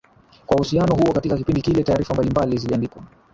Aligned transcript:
kwa 0.45 0.55
uhusiano 0.55 0.95
huo 0.95 1.13
Katika 1.13 1.37
kipindi 1.37 1.61
kile 1.61 1.83
taarifa 1.83 2.13
mbalimbali 2.13 2.57
ziliandikwa 2.57 3.03